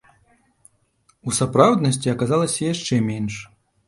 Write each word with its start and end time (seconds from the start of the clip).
У 1.27 1.33
сапраўднасці 1.39 2.13
аказалася 2.13 2.57
яшчэ 2.73 2.95
менш. 3.11 3.37